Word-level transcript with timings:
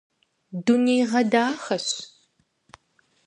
Дунейгъэдахэщ. 0.63 1.87